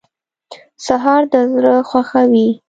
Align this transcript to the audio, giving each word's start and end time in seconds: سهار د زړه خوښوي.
سهار 0.85 1.21
د 1.33 1.35
زړه 1.53 1.73
خوښوي. 1.89 2.49